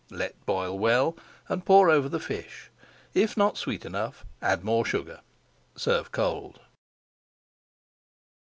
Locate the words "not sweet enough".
3.37-4.25